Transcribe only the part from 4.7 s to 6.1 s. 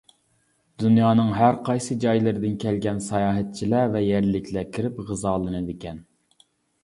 كىرىپ غىزالىنىدىكەن.